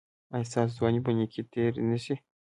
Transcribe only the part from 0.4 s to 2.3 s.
ستاسو ځواني په نیکۍ تیره شوه؟